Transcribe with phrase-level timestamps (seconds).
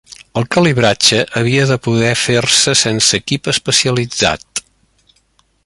[0.39, 4.65] El calibratge havia de poder fer-se sense equip especialitzat.